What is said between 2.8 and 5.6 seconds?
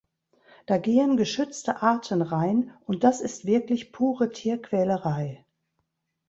und das ist wirklich pure Tierquälerei.